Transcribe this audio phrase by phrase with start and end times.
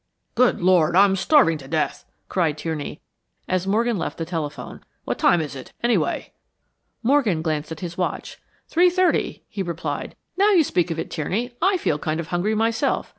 [0.33, 3.01] "Good Lord, I'm starving to death!" cried Tierney,
[3.47, 4.83] as Morgan left the telephone.
[5.05, 6.33] "What time is it, anyway?"
[7.03, 8.39] Morgan glanced at his watch.
[8.67, 10.15] "Three thirty," he replied.
[10.37, 13.09] "Now you speak of it, Tierney, I feel kind of hungry, myself.